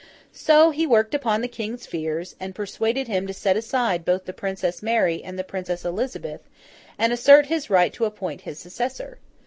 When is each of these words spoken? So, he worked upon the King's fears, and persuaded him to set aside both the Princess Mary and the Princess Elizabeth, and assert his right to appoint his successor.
So, 0.33 0.71
he 0.71 0.87
worked 0.87 1.13
upon 1.13 1.41
the 1.41 1.47
King's 1.47 1.85
fears, 1.85 2.35
and 2.39 2.55
persuaded 2.55 3.07
him 3.07 3.27
to 3.27 3.35
set 3.35 3.55
aside 3.55 4.03
both 4.03 4.25
the 4.25 4.33
Princess 4.33 4.81
Mary 4.81 5.23
and 5.23 5.37
the 5.37 5.43
Princess 5.43 5.85
Elizabeth, 5.85 6.41
and 6.97 7.13
assert 7.13 7.45
his 7.45 7.69
right 7.69 7.93
to 7.93 8.05
appoint 8.05 8.41
his 8.41 8.57
successor. 8.57 9.19